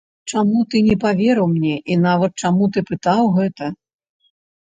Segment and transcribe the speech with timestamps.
[0.31, 3.65] Чаму ты не паверыў мне і нават чаму ты пытаў гэта?